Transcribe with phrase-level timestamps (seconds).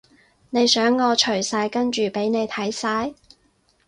[0.49, 3.13] 你想我除晒跟住畀你睇晒？